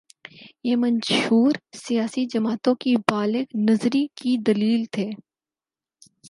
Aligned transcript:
یہ 0.63 0.75
منشور 0.75 1.51
سیاسی 1.77 2.25
جماعتوں 2.25 2.75
کی 2.75 2.95
بالغ 3.11 3.57
نظری 3.69 4.05
کی 4.15 4.37
دلیل 4.47 4.85
تھے۔ 4.91 5.09